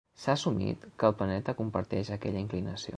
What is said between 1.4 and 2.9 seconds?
comparteix aquella inclinació.